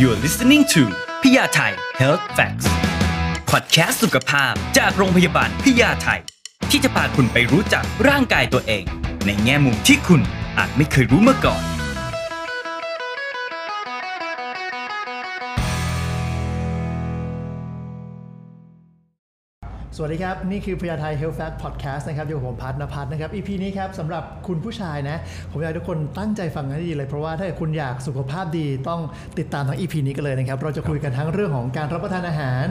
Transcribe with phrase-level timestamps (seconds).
[0.00, 0.82] You're listening to
[1.22, 2.66] พิยาไทย Health Facts
[3.50, 6.20] Podcast สุขภาพจากโรงพยาบาลพิยาไทย
[6.70, 8.84] ที่จะพาคุณไปรู้จักร่างกายตัวเอง
[9.26, 10.20] ในแง่มุมที่คุณ
[10.58, 11.62] อาจไม่เคยรู้มาก่อน
[20.02, 25.16] วัสดีครับ นี่คือพยาไทย Health Fact Podcast นะครับอยู่กับผมพัฒนพัฒน์นะครับ EP นี้ครับสำหรับคุณผู้ชายนะ
[25.50, 29.00] ผมอยากให้ทุกคนตั้งใจฟังให้ดีเลย เพราะว่าถ้าเกิดคุณอยากสุขภาพดีต้อง
[29.38, 32.66] ติดตามทั้ง EP นี้กันเลยนะครับ เราจะคุยกันทั้งเรื่องของการรับประทานอาหาร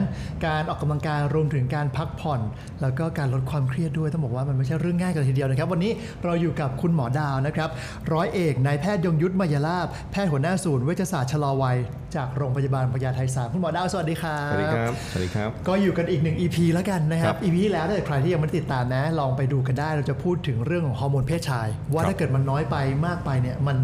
[0.46, 2.40] การออกกำลังกายรวมถึงการพักผ่อน
[2.82, 5.92] แล้วก็การลดความเครียดด้วยต้องบอกว่ามันไม่ใช่เรื่องง่ายกันทีเดียวนะครับ วันนี้
[6.24, 7.70] เราอยู่กับคุณหมอดาวนะครับ
[8.12, 11.78] ร้อยเอกนายแพทย์ยงยุทธมายาลาภแพทย์หัวหน้าศูนย์เวชศาสตร์ชะลอวัย
[12.16, 23.76] จากโรงพยาบาลพญาไทสามคุณหมอดาวสวัสดีครับสวัสดีครับสวัสดีครับ ก็อยู่กันอีกหนึ่ง EP แล้วกันนะครัครับบ EP ที่แล้วถ้าเกิดใครที่ยังไม่ได้ติดตามนะ ลองไปดูกันได้ เราจะพูดถึงเรื่องของฮอร์โมนเพศชาย ว่าครับถ้าเกิดมันน้อยไปมากไปเนี่ย มัน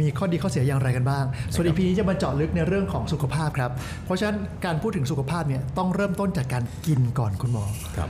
[0.00, 3.70] มีข้อดีข้อเสียอย่างไรกันบ้าง ส่วน EP นี้จะมาเจาะลึกในเรื่องของสุขภาพครับ
[4.04, 7.64] เพราะฉะนั้นการพูดถึงสุขภาพเนี่ยต้องเริ่มต้นจากการกินก่อนคุณหมอ
[7.96, 8.08] ครับ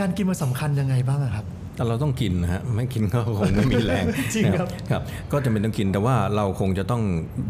[0.00, 7.02] การกินมันสำคัญยังไงบ้างอะครับ แต่เราต้องกินนะฮะไม่กินก็คงไม่มีแรงจริงครับนะครับก็จะเป็นต้องกินแต่ว่าเราคงจะต้อง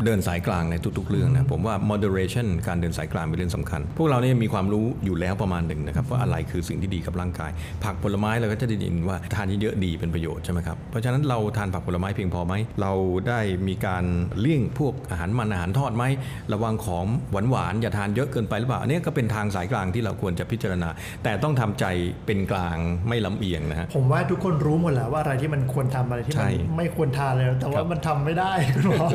[0.04, 7.50] เดินสายกลางในทุกๆเรื่องนะผมว่า moderation การเดินสายกลางเป็นเรื่องสำคัญ พวกเราเนี่ยมีความรู้อยู่แล้วประมาณหนึ่งนะครับว่าอะไรคือสิ่งที่ดีกับร่างกาย
[7.84, 12.92] ผักผลไม้เราก็จะได้ยินว่าทานเยอะๆดีเป็นประโยชน์ใช่ไหมครับเพราะฉะนั้นเราทานผักผลไม้เพียงพอไหมเรา
[13.28, 14.04] ได้มีการ
[14.40, 16.04] เลี่ยงพวกอาหารมันอาหารทอดไหม
[16.52, 17.04] ระวังของ
[17.50, 20.88] หวานๆอย่าทานเยอะเกินไปหรือเปล่าอันนี้ก็เป็นทางสายกลางที่เราควรจะพิจารณา
[21.24, 21.84] แต่ต้องทำใจ
[22.26, 22.76] เป็นกลาง
[23.08, 29.06] ไม่ลำเอียงนะฮะผมว่าทุกคนรู้หมดแล้วว่าอะไรที่มันควรทำอะไรที่ใช่มันไม่ควรทานเลยแต่ว่ามันทำไม่ได้คุณหมอ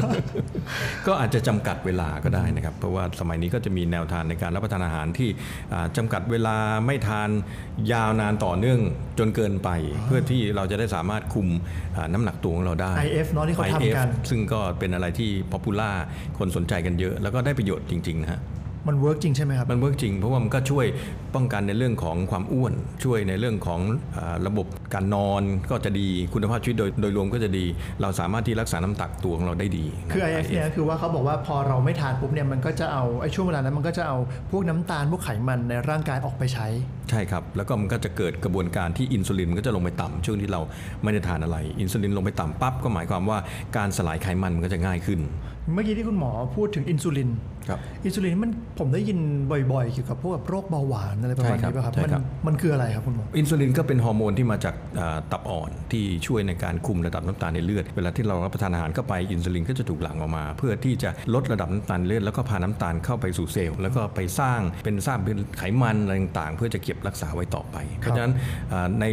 [1.07, 5.29] ก็อาจจะจำกัดเวลาก็ได้นะครับ เพราะว่าสมัยนี้ก็จะมีแนวทางในการรับประทานอาหารที่
[5.73, 7.29] อ่าจำกัดเวลาไม่ทาน
[7.91, 8.79] ยาวนานต่อเนื่อง
[9.19, 9.69] จนเกินไป
[10.05, 11.47] เพื่อที่เราจะได้สามารถคุม
[11.95, 15.91] อ่าน้ำหนักตัวของเราได้ IF เนอะที่เขาทำกัน IF ซึ่งก็เป็นอะไรที่ popular
[16.37, 18.39] คนสนใจกันเยอะ แล้วก็ได้ประโยชน์จริงๆนะฮะ
[18.87, 20.85] มัน work จริงใช่ไหมครับ มัน work จริงเพราะว่ามันก็ช่วย
[21.35, 23.79] ป้องกันในเรื่องของความอ้วน ช่วยในเรื่องของ
[24.17, 27.65] อ่าระบบการนอนก็จะดีคุณภาพชีวิตโดยโดยรวมก็จะดี
[28.01, 34.17] เราสามารถที่รักษาน้ำหนักตัวของเราได้ดีนฮะคือ IF เนี่ยคือว่าเขาบอกว่าพอเราไม่ทานปุ๊บเนี่ยมันก็จะเอาไอ้ช่วงเวลานั้นมันก็จะเอา
[34.51, 36.67] พวกน้ำตาลพวกไขมันในร่างกายออกไปใช้
[37.09, 40.61] ใช่ครับ แล้วก็มันก็จะเกิดกระบวนการที่อินซูลินก็จะลงไปต่ำช่วงที่เรา
[41.03, 43.37] ไม่ได้ทานอะไร อินซูลินลงไปต่ำปั๊บก็หมายความว่า
[43.77, 45.21] การสลายไขมันมันก็จะง่ายขึ้น
[45.73, 47.29] เมื่อกี้ที่คุณหมอพูดถึงอินซูลิน
[47.69, 49.19] ครับอินซูลินมันผมได้ยิน
[49.71, 68.33] บ่อยๆเกี่ยวกับพวกแบบโรคเบาหวานอะไรประมาณใช่ครับนี้ป่ะครับใช่มันครับมันคืออะไรครับคุณหมออินซูลินก็เป็นฮอร์โมนที่มาจากอ่าตับอ่อนที่ช่วยในการคุมระดับน้ำตาลในเลือด เวลาที่เรารับประทานอาหารเข้าไปอินซูลินก็จะถูกหลั่งออกมา เพื่อที่จะลดระดับน้ำตาลในเลือดแล้วก็พาน้ำตาลเข้าไปสู่เซลล์แล้วก็ไปสร้างเป็นสร้างเป็นไขมันอะไรต่างๆ เพื่อจะเก็บรักษาไว้ต่อไป เพราะฉะนั้น
[68.71, 69.05] อ่าใน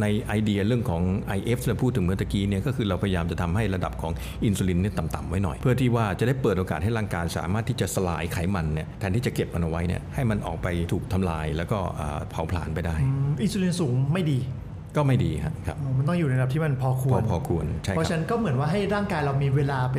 [0.00, 1.02] ในไอเดียเรื่องของ
[1.38, 4.12] IF ที่เราพูดถึงเมื่อตะกี้เนี่ยก็คือเราพยายามจะทำให้ระดับของ
[4.44, 11.78] อินซูลินเนี่ยต่ำๆไว้หน่อย เพื่อที่ว่าจะได้เปิดโอกาสให้ร่างกายสามารถที่จะสลายไขมันเนี่ยแทนที่จะเก็บมันเอาไว้เนี่ยให้มันออกไปถูกทำลายแล้วก็
[12.30, 14.38] เผาผลาญไปได้อืมอินซูลินสูงไม่ดี
[14.96, 19.96] ก็ไม่ดีครับครับมันต้องอยู่ในระดับที่มันพอคพวอรพอควรใช่เพราะคฉะรับนั้นก็เหมือนว่าให้ร่างกายเรามีเวลาไป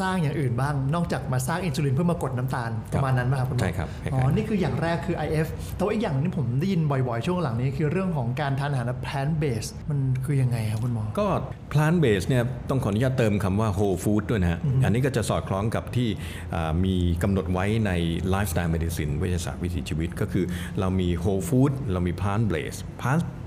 [0.00, 5.46] สร้างอย่างอื่นบ้าง นอกจากมาสร้างอินซูลินเพื่อมากดน้ำตาลประมาณนั้นป่ะครับคุณหมอใช่ครับคล้ายๆอ๋อนี่คืออย่างแรกคือ IF
[5.76, 11.26] แต่ว่าอีกอย่างที่ผมได้ยินบ่อยๆ ช่วงหลังนี้คือเรื่องของการทานอาหาร plant based มันคือยังไงครับคุณหมอก็
[11.72, 16.08] plant based เนี่ยต้องขออนุญาตเติมคำว่า whole food ด้วยนะฮะอันนี้ก็จะสอดคล้องกับที่
[16.54, 17.92] อ่ามีกำหนดไว้ใน
[18.34, 20.44] lifestyle medicine เวชศาสตร์วิถีชีวิตก็คือ
[20.80, 23.43] เรามี whole food เรามี plant based plant plant based นี่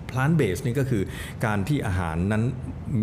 [0.80, 1.04] ก็คือ
[1.46, 2.44] การที่อาหารนั้น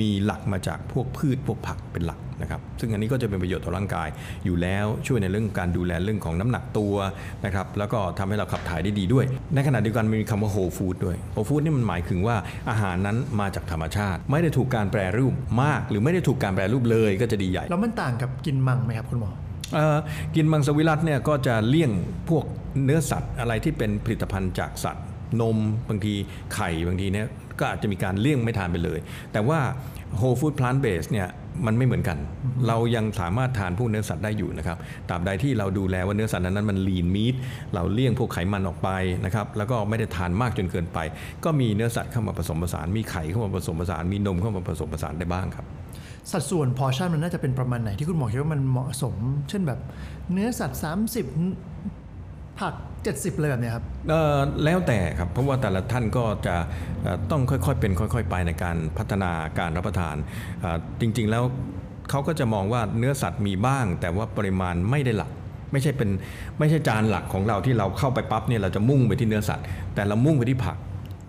[0.01, 4.09] มีหลักมาจากพวกพืชพวกผักเป็นหลักนะครับ ซึ่งอันนี้ก็จะเป็นประโยชน์ต่อร่างกาย
[4.45, 6.95] อยู่แล้วช่วยในเรื่องการดูแลเรื่องของน้ำหนักตัว
[7.45, 12.37] นะครับแล้วก็ทำให้เราขับถ่ายได้ดีด้วย ในขณะเดียวกันมีคำว่า whole food ด้วย whole food นี่มันหมายถึงว่า
[12.71, 19.31] อาหารนั้นมาจากธรรมชาติ ไม่ได้ถูกการแปรรูปมาก หรือไม่ได้ถูกการแปรรูปเลยก็จะดีใหญ่ แล้วมันต่างกับกินมังไหมครับคุณหมอ
[19.75, 19.99] เอ่อ
[20.37, 21.91] กินมังสวิรัตเนี่ยก็จะเลี่ยง
[22.29, 22.45] พวก
[22.85, 25.05] เนื้อสัตว์อะไรที่เป็นผลิตภัณฑ์จากสัตว์
[25.41, 25.59] นม
[25.89, 26.15] บางที
[26.55, 27.27] ไข่บางทีเนี่ย
[27.59, 28.99] ก็อาจจะมีการเลี่ยงไม่ทานไปเลย
[29.33, 29.59] แต่ว่า
[30.21, 31.29] whole food plant based เนี่ย
[31.67, 32.19] มันไม่เหมือนกัน
[32.69, 34.77] เรายังสามารถทานพวกเนื้อสัตว์ได้อยู่นะครับ
[35.09, 37.35] ตราบใดที่เราดูแลว่าเนื้อสัตว์นั้นมัน lean meat
[37.75, 38.89] เราเลี่ยงพวกไขมันออกไป
[39.25, 40.99] นะครับแล้วก็ไม่ได้ทานมากจนเกินไป
[41.45, 45.67] ก็มีเนื้อสัตว์เข้ามาผสมผสาน มีไข่เข้ามาผสมผสาน มีนมเข้ามาผสมผสานได้บ้างครับ
[46.33, 49.15] สัดส่วนพอชั่นมันน่าจะเป็นประมาณไหนที่คุณหมอคิดว่ามันเหมาะสม
[49.49, 49.81] เช่นแบบ
[50.33, 52.04] เนื้อสัตว์ 30
[52.61, 52.75] ผัก
[53.05, 53.85] 70 เลยแบบนี้ครับ
[54.65, 56.55] แล้วแต่ครับ เพราะว่าแต่ละท่านก็จะ
[57.31, 60.17] ต้องค่อยๆเป็นค่อยๆไปในการพัฒนาการรับประทาน
[61.01, 61.45] จริงๆแล้ว
[62.11, 65.31] เขาก็จะมองว่าเนื้อสัตว์มีบ้าง แต่ว่าปริมาณไม่ได้หลัก
[65.73, 66.11] ไม่ใช่เป็น
[66.59, 69.65] ไม่ใช่จานหลักของเราที่เราเข้าไปปั๊บเนี่ยเราจะมุ่งไปที่เนื้อสัตว์
[69.95, 70.77] แต่เรามุ่งไปที่ผัก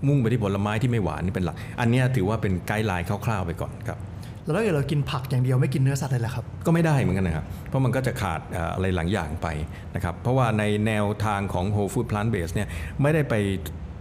[0.08, 4.00] มุ่งไปที่ผลไม้ที่ไม่หวานนี่เป็นหลัก อันนี้ถือว่าเป็นไกด์ไลน์คร่าวๆไปก่อนครับ
[4.46, 9.48] แล้วถ้าเกิดเรากินผักอย่างเดียวไม่กินเนื้อสัตว์เลยล่ะครับ ก็ไม่ได้เหมือนกันนะครับ เพราะมันก็จะขาดเอ่ออะไรหลายอย่างไป
[9.96, 12.68] นะครับ เพราะว่าในแนวทางของ Whole Food Plant Based เนี่ย
[13.02, 13.34] ไม่ได้ไป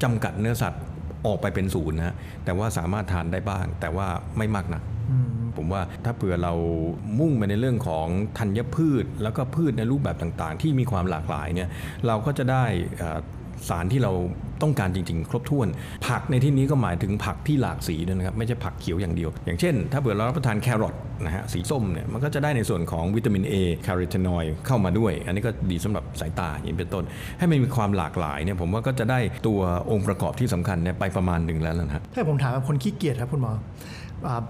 [0.02, 0.82] จำกัดเนื้อสัตว์
[1.26, 2.14] ออกไปเป็นศูนย์นะฮะ
[2.44, 4.06] แต่ว่าสามารถทานได้บ้าง แต่ว่า
[4.38, 4.82] ไม่มากนะ
[5.56, 6.54] ผมว่าถ้าเผื่อเรา
[7.20, 8.06] มุ่งไปในเรื่องของ
[8.38, 11.68] ธัญพืช แล้วก็พืชในรูปแบบต่างๆ ที่มีความหลากหลายเนี่ย
[12.06, 12.64] เราก็จะได้
[12.98, 13.18] เอ่อ
[13.68, 14.12] สารที่เรา
[14.62, 15.68] ต้องการจริงๆ ครบถ้วน
[16.06, 27.04] ผักในที่นี้ก็หมายถึงผักที่หลากสีด้วยนะครับไม่ใช่ผักเขียวอย่างเดียว อย่างเช่น ถ้าเผื่อเรารับประทานแครอทนะฮะสีส้มเนี่ยมันก็จะได้ในส่วนของวิตามิน A แคโรทีนอยด์เข้ามาด้วย อันนี้ก็ดีสำหรับสายตาอย่างเป็นต้น
[27.38, 29.60] ให้มันมีความหลากหลายเนี่ยผมว่าก็จะได้ตัว
[29.90, 33.52] องค์ประกอบที่สำคัญเนี่ยไปประมาณหนึ่งแล้วนะฮะถ้าผมถามแบบคนขี้เกียจครับคุณหมอ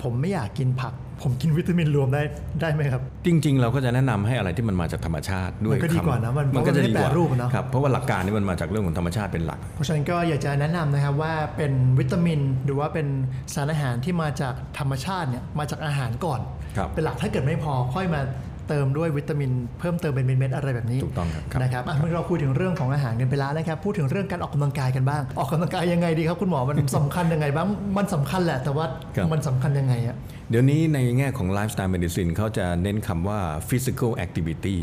[0.03, 2.23] ผมไม่อยากกินผัก ผมกินวิตามินรวมได้
[2.61, 13.07] ได้ไหมครับ จริง ๆ เราก็จะแนะนำให้อะไรที่มันมาจากธรรมชาติด้วยมันก็ดีกว่านะมันมันก็จะดีกว่าเพราะมันไม่แปรรูปอะเนาะครับเพราะว่าหลักการนี่มันมาจากเรื่องของธรรมชาติเป็นหลัก เพราะฉะนั้นก็อยากจะแนะนำนะครับว่าเป็นวิตามินหรือว่าเป็น
[13.55, 16.41] สารอาหารที่มาจากธรรมชาติเนี่ยมาจากอาหารก่อน
[16.77, 18.21] ครับเป็นหลักถ้าเกิดไม่พอค่อยมา
[18.69, 27.67] เติมด้วยวิตามินเพิ่มเติมเป็นเม็ดๆอะไรแบบนี้ถูกต้องครับนะครับอะเมื่อเราคุยถึงเรื่องของอาหารกันไปแล้วนะครับพูดถึงเรื่องการออกกำลังกายกันบ้าง ออกกำลังกายยังไงดีครับคุณหมอมันสำคัญยังไงบ้าง
[27.99, 30.17] มันสำคัญแหละแต่ว่าครับมันสำคัญยังไงอะ
[30.51, 34.77] เดี๋ยวนี้ในแง่ของ lifestyle medicine เขาจะเน้นคำว่า physical activity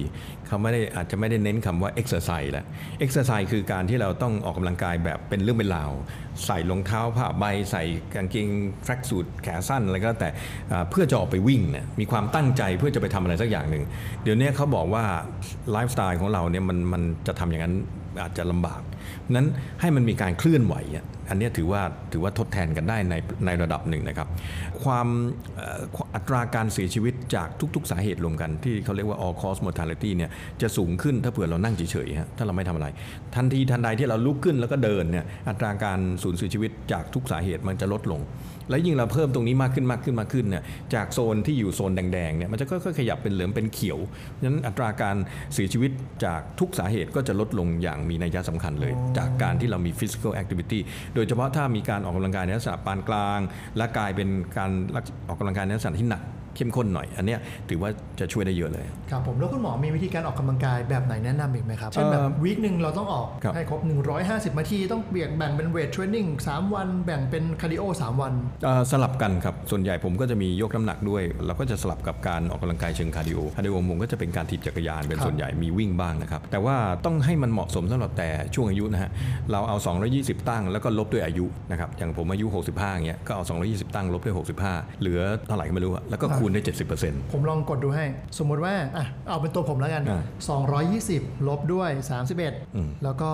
[0.47, 2.65] เขาไม่ได้อาจจะไม่ได้เน้นคำว่า exercise แล้ว
[3.05, 5.91] exercise คือการที่เราต้องออกกำลังกายแบบเป็นเรื่องเป็นราว
[6.45, 7.83] ใส่รองเท้าผ้าใบ ใส่
[8.15, 8.47] กางเกง
[8.85, 10.29] track suit แขนสั้นอะไรก็แล้วแต่
[10.89, 13.83] เพื่อจะออกไปวิ่งเนี่ยมีความตั้งใจเพื่อจะไปทำอะไรสักอย่างหนึ่ง
[14.23, 15.03] เดี๋ยวนี้เขาบอกว่า
[15.71, 17.75] ไลฟ์สไตล์ของเราเนี่ยมันมันจะทำอย่างนั้น
[18.21, 18.81] อาจจะลำบาก
[19.31, 19.47] นั้น
[19.81, 20.75] ให้มันมีการเคลื่อนไหว
[21.31, 21.81] อันนี้ถือว่า
[22.13, 24.28] ถือว่าทดแทนกันได้ในในระดับหนึ่งนะครับ
[24.83, 25.07] ความ
[26.16, 30.30] อัตราการเสียชีวิตจากทุก ๆ สาเหตุรวมกันที่เขาเรียกว่า all cause mortality เนี่ย
[30.62, 32.88] จะสูงขึ้นถ้าเผื่อเรานั่งเฉยๆฮะถ้าเราไม่ทำอะไร
[33.36, 38.22] ทันทีทันใดที่เราลุกขึ้นแล้วก็เดินเนี่ยอัตราการสูญเสียชีวิตจากทุกสาเหตุมันจะลดลง
[38.69, 40.63] และยิ่งเราเพิ่มตรงนี้มากขึ้นมากขึ้นมากขึ้นเนี่ย
[40.93, 43.99] จากโซนที่อยู่โซนแดงๆเนี่ยมันจะค่อยๆขยับเป็นเหลืองเป็นเขียว
[44.39, 45.15] ฉะนั้นอัตราการ
[45.53, 45.91] เสียชีวิต
[46.25, 50.79] จากทุกสาเหตุก็จะลดลงอย่างมีนัยสำคัญเลย จากการที่เรามี physical activity
[51.15, 53.39] โดยเฉพาะถ้ามีการออกกำลังกายในลักษณะปานกลาง
[53.77, 54.71] และกลายเป็นการ
[55.27, 56.23] ออกกำลังกายในลักษณะที่หนัก
[56.56, 57.39] เข้มข้นหน่อย อันเนี้ย
[57.69, 57.89] ถือว่า
[58.19, 63.81] จะช่วยได้เยอะเลย ครับผมแล้วคุณหมอมีวิธีการออกกำลังกายแบบไหนแนะนำอีกไหมครับเช่นแบบเอ่อ week หนึ่งเราต้องออกครับให้ครบ
[64.19, 68.33] 150นาทีต้องเบี่ยงแบ่งเป็น weight training 3วัน แบ่งเป็น cardio 3วัน
[68.63, 76.75] เอ่อสลับกันครับ ส่วนใหญ่ผมก็จะมียกน้ำหนักด้วย เราก็จะสลับกับการออกกำลังกายเชิง cardio cardio ผมก็จะเป็นการถีบจักรยานเป็นครับส่วนใหญ่มีวิ่งบ้างนะครับแต่ว่า
[77.06, 79.12] ต้องให้มันเหมาะสมสำหรับแต่ละช่วงอายุนะฮะ
[79.51, 79.77] เราเอา
[80.13, 84.36] 220 ตั้งแล้วก็ลบด้วยอายุนะครับอย่างผมอายุ 65อย่างเงี้ยก็เอา 220 ตั้งลบด้วย
[84.68, 86.61] 65 เหลือเท่าไหร่ก็ไม่รู้อะแล้วก็คูณได้
[86.97, 88.05] 70%ผมลองกดดูให้
[88.38, 90.21] สมมุติว่าอะเอาเป็นตัวผมแล้วกันอ่า
[90.83, 91.89] 220 ลบด้วย
[92.47, 93.29] 31 แล้วก็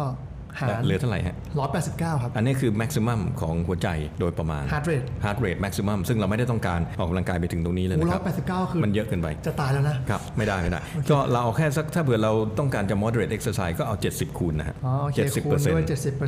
[0.59, 1.35] หารเหลือเท่าไหร่ฮะ
[1.77, 3.87] 189ครับ อันนี้คือ maximum ของหัวใจ
[4.19, 8.23] โดยประมาณ heart rate heart rate maximum ซึ่งเราไม่ได้ต้องการออกกำลังกายไปถึงตรงนี้เลยโอ้นะครับ
[8.65, 10.79] 189คือมันเยอะเกินไป จะตายแล้วนะครับ ไม่ได้ไม่ได้
[11.09, 15.83] ก็เราเอาแค่สักถ้าเผื่อเราต้องการจะ moderate exercise ก็เอา 70 คูณนะฮะอ๋อโอเค70คูณด้วย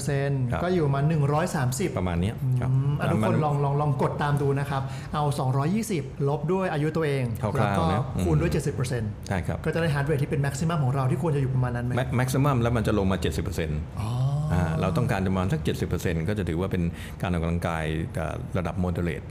[0.10, 1.02] 70%ก็อยู่มา
[1.50, 4.82] 130ประมาณเนี้ยครับอืมอะทุกคนมัลองลองลองกดตามดูนะครับ
[5.14, 5.24] เอา
[5.76, 8.76] 220ลบด้วยอายุตัวเองคร่าวๆแล้วก็นะคูณด้วยอืม
[9.16, 14.19] 70%ใช่ครับก็จะได้ heart rate ที่เป็น maximum ของเราที่ควรจะอยู่ประมาณนั้นไหม Ma- maximum แล้วมันจะลงมา 70%อ๋ออ่า
[14.82, 15.62] เราต้องการประมาณสัก
[15.96, 16.84] 70%ก็จะถือว่าเป็น
[17.22, 17.84] การออกกำลังกาย
[18.16, 19.26] เอ่อระดับ moderate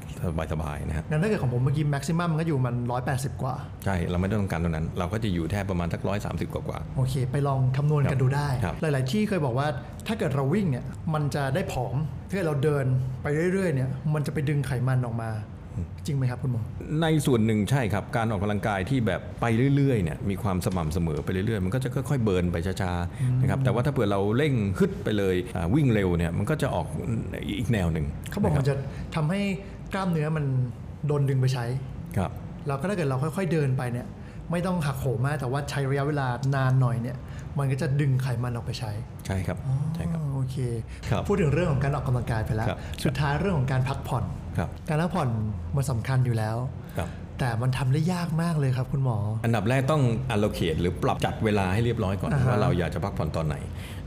[0.52, 2.76] สบายๆนะฮะงั้นถ้าเกิดของผมเมื่อกี้ maximum ก็อยู่มัน
[3.08, 3.54] 180 กว่า
[3.84, 9.66] ใช่ เราไม่ต้องการตรงนั้น เราก็จะอยู่แถบประมาณสัก 130 กว่าโอเค ไปลองคำนวณกันดูได้ครับหลาย ๆ ที่เคยบอกว่า
[10.06, 10.84] ถ้าเกิดเราวิ่งเนี่ย
[11.14, 11.96] มันจะได้ผอม
[12.28, 12.86] ถ้าเกิดเราเดิน
[13.22, 15.30] ไปเรื่อย ๆ เนี่ยมันจะไปดึงไขมันออกมา
[16.06, 19.44] จริงไหมครับคุณหมอๆในส่วนหนึ่งใช่ครับ การออกกำลังกายที่แบบไป
[19.76, 26.86] เรื่อยๆเนี่ยมีความสม่ำเสมอไปเรื่อยๆ มันก็จะค่อยๆเบิร์นไปช้าๆนะครับแต่ว่าถ้าเผื่อเราเร่งฮึดไปเลยอ่าวิ่งเร็วเนี่ยมันก็จะออก
[27.58, 28.74] อีกแนวหนึ่งเขาบอกนะคมัรันจะ
[29.14, 29.40] ทำให้
[29.94, 30.44] กล้ามเนื้อมัน
[31.06, 31.64] โดนดึงไปใช้
[32.16, 32.30] ครับ
[32.66, 34.06] แล้วก็ถ้าเกิดเราค่อย ๆเดินไปเนี่ย
[34.50, 37.16] ไม่ต้องหักโหมมากแต่ว่าใช้ระยะเวลานานหน่อยเนี่ย
[37.58, 38.92] มันก็จะดึงไขมันออกไปใช้
[39.26, 39.58] ใช่ครับ
[39.94, 40.56] ใช่ครับอ๋อโอเค
[41.10, 44.47] ครับพูดถึงเรื่องของการออกกำลังกายไปแล้วครับสุดท้ายเรื่องของการพักผ่อนครับ
[44.88, 45.28] การพักผ่อน
[45.76, 46.56] มันสำคัญอยู่แล้ว
[47.38, 50.02] แต่มันทำได้ยากมากเลยครับคุณหมอ อันดับแรกต้อง
[50.34, 53.56] allocate หรือปรับจัดเวลาให้เรียบร้อยก่อนอ่าฮะว่าเราอยากจะพักผ่อนตอนไหน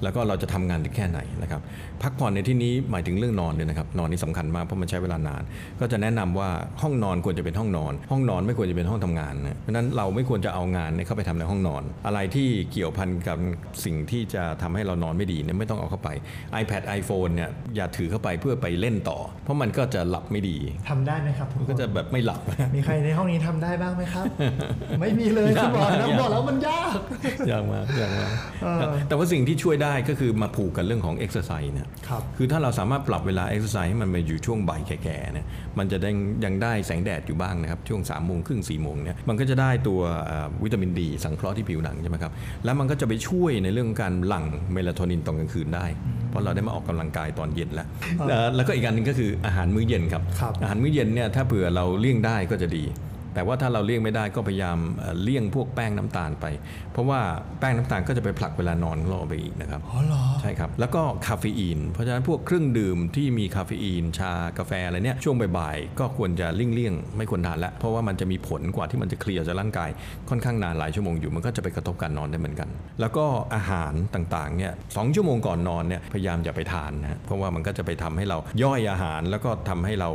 [0.03, 1.61] แล้วก็เราจะทำงานถึงแค่ไหนนะครับ
[2.03, 5.41] พักผ่อนในที่นี้หมายถึงเรื่องนอนเลยนะครับนอนนี่สำคัญมากเพราะมันใช้เวลานาน
[5.79, 6.49] ก็จะแนะนำว่า
[6.81, 13.37] ห้องนอนควรจะเป็นห้องนอน ห้องนอนไม่ควรจะเป็นห้องทำงานนะเพราะฉะนั้นเราไม่ควรจะเอางานเนี่ยเข้าไปทำในห้องนอน อะไรที่เกี่ยวพันกับ
[13.85, 16.09] สิ่งที่จะทำให้เรานอนไม่ดีเนี่ยไม่ต้องเอาเข้าไป
[16.61, 20.57] iPad iPhone เนี่ยอย่าถือเข้าไปเพื่อไปเล่นต่อ เพราะมันก็จะหลับไม่ดี
[20.89, 22.41] ทำได้ไหมครับทุกคนมันก็จะแบบไม่หลับ
[22.75, 24.25] มีใครในห้องห้องนี้ทำได้บ้างไหมครับ
[24.99, 26.97] ไม่มีเลยคุณหมอนะยากบอกแล้วมันยาก
[27.51, 28.31] ยากมากยากมาก
[28.63, 35.45] เออแต่ว่าสิ่งที่ช่วยได้ก็คือมาผูกกับเรื่องของเอ็กซ์ไซส์เนี่ยครับคือถ้าเราสามารถปรับเวลาเอ็กซ์ไซส์ให้มันมาอยู่ช่วงบ่ายแก่ๆเนี่ย
[35.77, 36.09] มันจะได้
[36.45, 42.31] ยังได้แสงแดดอยู่บ้างนะครับช่วง3ามโมงครึ่งสี่โมงเนี่ยมันก็จะได้ตัวเอ่อวิตามินดี สังเคราะห์ที่ผิวหนังใช่ไหมครับ
[42.65, 45.85] แล้วมันก็จะไปช่วยในเรื่องการหลั่งเมลาโทนินตอนกลางคืนได้
[46.29, 47.87] เพราะเราได้มาออกกำลังกายตอนเย็นแล้ว
[48.29, 52.83] เอ่อแล้วก็อีกอันหนึงก็คืออาหารมื้อเย็นครับครับอาหารมื้อเย็นเนี่ยถ้าเผื่อเราเลี่ยงได้ก็จะดี
[53.33, 56.45] แต่ว่าถ้าเราเลี่ยงไม่ได้ก็พยายามเอ่อเลี่ยงพวกแป้งน้ำตาลไป
[56.93, 57.19] เพราะว่า
[57.59, 69.89] แป้งน้ำตาลก็จะไปผลักเวลานอนของเราไปอีกนะครับอ๋อเหรอใช่ครับ แล้วก็คาเฟอีน เพราะฉะนั้นพวกเครื่องดื่มที่มีคาเฟอีน ชากาแฟอะไรเนี่ยช่วงบ่ายๆก็ควรจะเลี่ยงๆไม่ควรทานละเพราะว่ามันจะมีผลกว่าที่มันจะ clear จากร่างกาย
[70.29, 72.69] ค่อนข้างนานหลายชั่วโมงอยู่มันก็จะไปกระทบการนอนได้เหมือนกัน
[72.99, 80.09] แล้วก็อาหารต่างๆเนี่ยสองชั่วโมงก่อนนอนเนี่ยพยายามอย่าไปทานนะเพราะว่ามันก็จะไปทำให้เราย่อยอาหารแล้วก็ทำให้เรา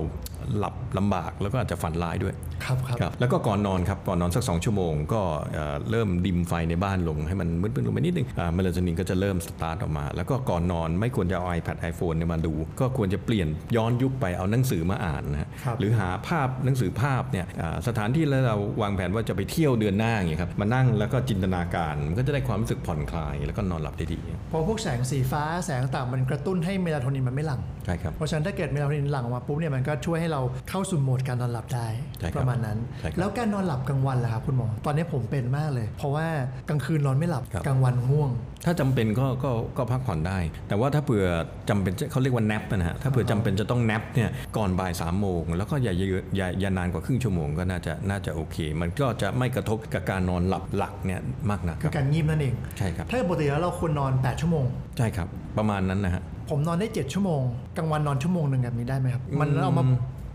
[0.58, 5.22] หลับลำบากแล้วก็อาจจะฝันร้ายด้วยครับครับครับแล้วก็ก่อนนอนครับก่อนนอนสัก 2 ชั่วโมง ก็
[5.52, 24.20] เอ่อเริ่ม dim ไฟในบ้านลงให้มันมืดๆลงไปนิดนึงอ่าเมลาโทนินก็จะเริ่มสตาร์ทออกมา แล้วก็ก่อนนอนไม่ควรจะเอา iPad iPhone เนี่ยมาดู ก็ควรจะเปลี่ยนย้อนยุคไปเอาหนังสือมาอ่านนะฮะครับหรือหาภาพหนังสือภาพเนี่ยอ่าสถานที่แล้วเราวางแผนว่าจะไปเที่ยวเดือนหน้าอย่างเงี้ยครับมานั่งแล้วก็จินตนาการมันก็จะได้ความรู้สึกผ่อนคลาย แล้วก็นอนหลับได้ดี
[24.50, 36.26] เพราะพวกแสงสีฟ้าแสงต่างมันกระตุ้นให้เมลาโทนินมันไม่หลั่งใช่ครับเพราะฉะนั้นถ้าเกิดเมลาโทนินหลั่งออกมาปุ๊บเนี่ยมันก็ช่วยให้เราเข้าสู่โหมดการนอนหลับได้ใช่ครับประมาณนั้นใช่ครับแล้วการนอนหลับกลางวันล่ะครับคุณหมอ ตอนนี้ผมเป็นมากเลย เพราะว่า
[36.68, 38.30] กลางคืนนอนไม่หลับครับกลางวันง่วง
[38.64, 41.26] ถ้าจำเป็นก็ก็ก็พักผ่อนได้ แต่ว่าถ้าเผื่อ
[41.68, 51.20] จำเป็นจะเขาเรียกว่า nap นะฮะ ถ้าเผื่อจำเป็นจะต้อง nap เนี่ย ก่อนบ่ายสามโมง แล้วก็อย่าเยอะอย่าอย่านานกว่าครึ่งชั่วโมงก็น่าจะน่าจะโอเค มันก็จะไม่กระทบกับการนอนหลับหลักเนี่ย
[51.50, 54.64] มากนักคคืรัอบการงีบนั่นเอง ใช่ครับ ถ้าปกติแล้วเราควรนอน 8 ชั่วโมง
[54.98, 57.40] ใช่ครับ ประมาณนั้นนะฮะ ผมนอนได้ 7 ชั่วโมง
[57.76, 59.84] กลางวันนอนชั่วโมงหนึ่งแบบนี้ได้ไหมครับ มันเอามา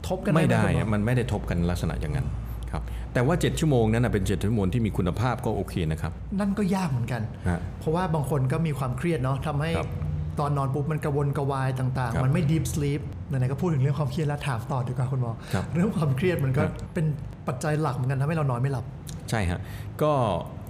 [0.08, 2.28] ทบกันไม่ได้หอะคุณหอมันไม่ได้ทบกันลักษณะอย่างนั้น
[2.72, 2.82] ครับ
[3.14, 9.90] แต่ว่า 7 ชั่วโมงนั้นนะเป็น 7 ชั่วโมงที่มีคุณภาพก็โอเคนะครับนั่นก็ยากเหมือนกันฮะเพราะว่าบางคนก็มีความเครียดเนาะทำให้ครับ
[10.40, 17.06] ตอนนอนปุ๊บมันกระวนกระวายต่างครับๆมันไม่ deep sleep ไหนๆก็พูดถึงเรื่องความเครียดแล้วถามต่อดีกว่าคุณหมอครับเรื่องความเครียดมันก็ครับเป็น
[17.48, 18.86] ปัจจัยหลักเหมือนกันทำให้เรานอนไม่หลับ
[19.30, 19.60] ใช่ฮะ
[20.02, 20.12] ก็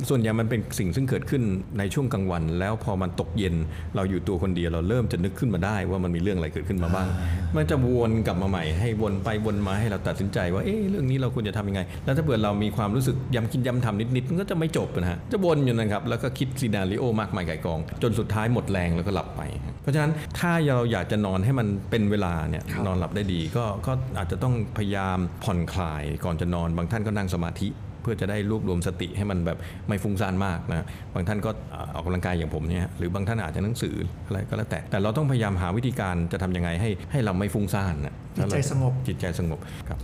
[0.09, 1.43] ส่วนใหญ่มันเป็นสิ่งซึ่งเกิดขึ้น
[1.79, 3.55] ในช่วงกลางวัน แล้วพอมันตกเย็น
[3.95, 7.07] เราอยู่ตัวคนเดียวเราเริ่มจะนึกขึ้นมาได้ว่ามันมีเรื่องอะไรเกิดขึ้นมาบ้าง
[7.55, 19.41] มันจะวนกลับมาใหม่ ให้วนไปวนมาให้เราตัดสินใจว่าเอ๊ะเรื่องนี้เราควรจะทำยังไง แล้วถ้าเกิดเรามีความรู้สึกย้ำคิดย้ำทำนิดๆมันก็จะไม่จบนะฮะจะวนอยู่นะครับแล้วก็คิดซีนารีโอมากมายไก่ายกอง จนสุดท้ายหมดแรงแล้วก็หลับไป
[19.81, 27.69] เพราะฉะนั้นถ้าเราอยากจะนอนให้มันเป็นเวลาเนี่ยครับนอนหลับได้ดีก็ก็อาจจะต้องพยายามผ่อนคลายก่อนจะนอนบางท่านก็นั่งสมาธิ
[28.03, 29.57] เพื่อจะได้รวบรวมสติให้มันแบบ
[29.91, 33.95] ไม่ฟุ้งซ่านมากนะบางท่านก็อ่าออกกำลังกายอย่างผมเนี่ยหรือบางท่านอาจจะหนังสือ
[34.25, 39.99] อะไรก็แล้วแต่ แต่เราต้องพยายามหาวิธีการจะทำยังไงให้ให้เราไม่ฟุ้งซ่านนะจิตใจสงบจิตใจสงบครับ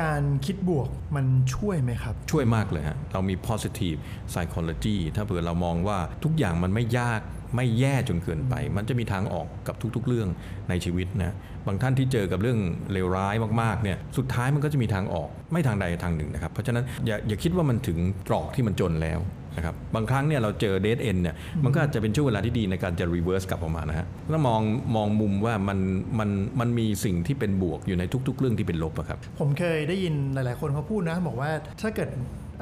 [0.00, 3.98] การคิดบวกมันช่วยไหมครับ ช่วยมากเลยฮะเรามี positive
[4.32, 7.20] psychology ถ้าเผื่อเรามองว่าทุกอย่างมันไม่ยาก
[7.54, 10.28] ไม่แย่จนเกินไป มันจะมีทางออกกับทุกๆ เรื่อง
[10.68, 11.34] ในชีวิตนะ
[11.66, 12.58] บางท่านที่เจอกับเรื่อง
[12.92, 19.20] เลวร้ายมากๆเนี่ยสุดท้ายมันก็จะมีทางออกไม่ทางใดทางหนึ่งนะครับเพราะฉะนั้นอย่าอย่าคิดว่ามันถึงตรอกที่มันจนแล้ว
[19.56, 24.60] นะครับบางครั้งเนี่ยเราเจอเด d เอนเนี่ยมันก็อาจจะเป็นช่วงเวลาที่ดีในการจะ reverse กลับออกมานะฮะแล้วมอง
[24.96, 25.78] มองมุมว่ามัน
[26.18, 26.30] มัน
[26.60, 32.08] มันมีสิ่งที่เป็นบวกอยู่ในทุก ๆ เรื่องที่เป็นลบอะครับผมเคยได้ยินหลาย ๆ คนเขาพูดนะบอกว่าถ้าเกิด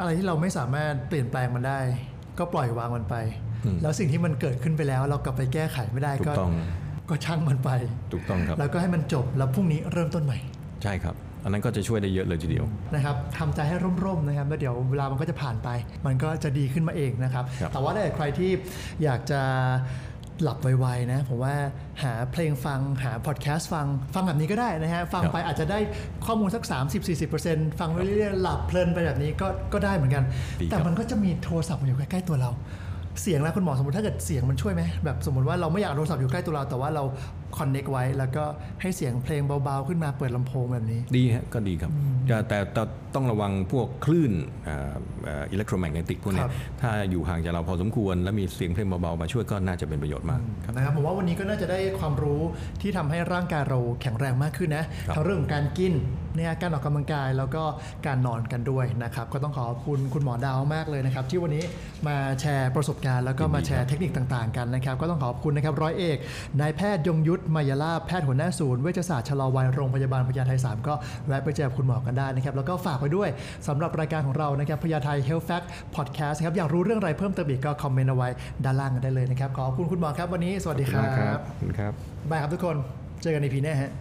[0.00, 1.80] อะไรที่เราไม่สามารถเปลี่ยนแปลงมันได้
[2.38, 3.16] ก็ปล่อยวางมันไป
[3.82, 6.52] แล้วสิ่งที่มันเกิดขึ้นไปแล้ว เรากลับไปแก้ไขไม่ได้ถูก็กต้อง
[7.10, 7.70] ก็ช่างมันไป
[8.12, 10.38] ถูกต้องครับแล้วก็ให้มันจบแล้วพรุ่งนี้เริ่มต้นใหม่
[10.82, 11.14] ใช่ครับ
[11.44, 12.64] อันนั้นก็จะช่วยได้เยอะเลยทีเดียว
[12.94, 15.68] นะครับทำใจให้ร่มๆนะครับแล้วเดี๋ยวเวลามันก็จะผ่านไป
[16.06, 18.50] มันก็จะดีขึ้นมาเองนะครับครับแต่ว่าถ้าเกิดใครที่
[19.04, 19.40] อยากจะ
[20.42, 21.54] หลับไวๆนะผมว่า
[22.02, 25.78] หาเพลงฟังหาพอดแคสต์ฟังฟังแบบนี้ก็ได้นะฮะ ฟังไปอาจจะได้
[26.26, 26.62] ข้อมูลสัก
[27.20, 30.24] 30-40%ฟังไปเรื่อยๆหลับเพลินไปแบบนี้ก็ก็ได้เหมือนกัน
[30.60, 32.50] ดีครับแต่มันก็จะมีโทรศัพท์มาอยู่ใกล้ๆตัวเรา
[33.22, 37.04] เสียงแล้วคุณหมอสมมติถ้าเกิดเสียงมันช่วยไหมแบบสมมติว่าเราไม่อยากเอาโทรศัพท์อยู่ใกล้ตัวเราแต่ว่าเรา
[37.56, 38.44] คอนเน็กไว้ แล้วก็
[38.80, 41.90] ให้เสียงเพลงเบาๆ ขึ้นมาเปิดลำโพงแบบนี้ ดีฮะก็ดีครับ
[42.28, 42.82] แต่แต่แต่
[43.14, 44.32] ต้องระวังพวกคลื่น
[45.50, 52.40] อิเล็กโทรแมกเนติกพวกเนี้ครัยบถ้าอยู่ห่างจากเราพอสมควร แล้วมีเสียงเพลงเบาๆ มาช่วยก็น่าจะเป็นประโยชน์มากครับนะครับผมว่าวันนี้ก็น่าจะได้ความรู้
[52.80, 55.94] ที่ทำให้ร่างกายเราแข็งแรงมากขึ้นนะครับทั้งเรื่องของการกิน
[56.36, 57.62] เนี่ยการออกกำลังกายแล้วก็
[58.06, 61.64] การนอนกันด้วยนะครับ ก็ต้องขอบคุณคุณหมอดาวมากเลยนะครับ ที่วันนี้
[62.06, 66.18] มาแชร์ประสบการณ์แล้วก็มาแชร์เทคนิคต่างๆกันนะครับ ก็ต้องขอบคุณนะครับร้อยเอก
[66.60, 70.94] นายแพทย์ยงยุทธมายาลาภแพทย์หัวหน้าศูนย์เวชศาสตร์ชะลอวัยโรงพยาบาลพญาไท3ก็
[71.26, 73.28] แวะไปเจอคุณหมอกันได้นะครับ แล้วก็ฝากไปด้วย
[73.68, 75.66] สำหรับรายการของเรานะครับพญาไท Health Fact
[75.96, 78.28] Podcast ครับอยากรู้เรื่องอะไรเพิ่มเติมอีกก็คอมเมนต์เอาไว้
[78.64, 81.02] ด้านล่างกันได้เลยนะครับขอบคุณคุณหมอครับวันนี้สวัสดีครั
[81.36, 81.92] บขอบคุณครับ
[82.30, 82.76] บายครับทุกคน
[83.22, 83.92] เจอกันในพีหน้าฮะ